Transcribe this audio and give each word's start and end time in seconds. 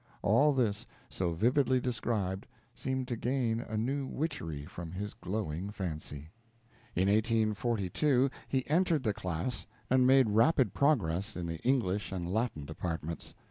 All 0.23 0.51
this, 0.51 0.87
so 1.09 1.33
vividly 1.33 1.79
described, 1.79 2.47
seemed 2.73 3.07
to 3.09 3.15
gain 3.15 3.59
a 3.59 3.77
new 3.77 4.07
witchery 4.07 4.65
from 4.65 4.91
his 4.93 5.13
glowing 5.13 5.69
fancy. 5.69 6.31
In 6.95 7.07
1842 7.07 8.31
he 8.47 8.67
entered 8.67 9.03
the 9.03 9.13
class, 9.13 9.67
and 9.91 10.07
made 10.07 10.31
rapid 10.31 10.73
progress 10.73 11.35
in 11.37 11.45
the 11.45 11.59
English 11.59 12.11
and 12.11 12.27
Latin 12.27 12.65
departments. 12.65 13.35